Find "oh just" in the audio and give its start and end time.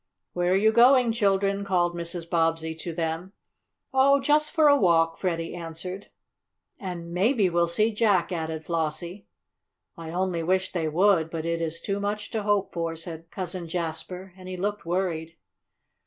3.93-4.49